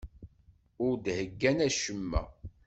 Ur 0.85 0.93
d-heyyan 1.03 1.57
acemma. 1.67 2.21